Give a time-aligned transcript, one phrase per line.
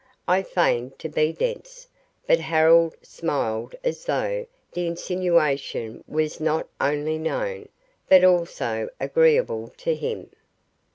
[0.27, 1.87] I feigned to be dense,
[2.25, 7.69] but Harold smiled as though the insinuation was not only known,
[8.09, 10.31] but also agreeable to him.